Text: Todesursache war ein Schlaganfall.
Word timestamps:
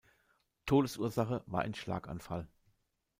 Todesursache 0.65 1.43
war 1.45 1.61
ein 1.61 1.75
Schlaganfall. 1.75 2.47